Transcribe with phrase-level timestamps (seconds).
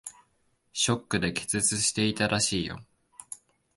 [0.73, 2.79] ショックで気絶していたらしいよ。